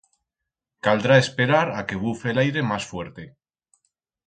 [0.87, 3.29] Caldrá esperar a que bufe l'aire mas fuerte.